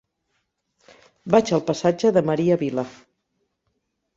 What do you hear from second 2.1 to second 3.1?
de Maria Vila.